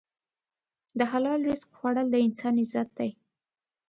[0.97, 3.09] د حلال رزق خوړل د انسان عزت دی.